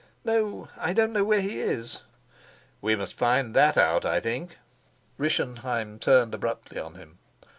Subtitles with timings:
[0.25, 2.01] "No, I don't know where he is."
[2.81, 4.57] "We must find that out, I think."
[5.19, 7.19] Rischenheim turned abruptly on him.